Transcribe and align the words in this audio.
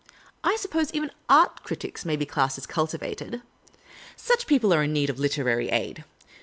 I 0.43 0.55
suppose 0.55 0.91
even 0.93 1.11
art 1.29 1.61
critics 1.63 2.05
may 2.05 2.15
be 2.15 2.25
classed 2.25 2.57
as 2.57 2.65
cultivated. 2.65 3.43
Such 4.15 4.47
people 4.47 4.73
are 4.73 4.77
sure 4.77 4.87
to 4.87 4.91
need 4.91 5.15
literary 5.19 5.69
aid. 5.69 6.05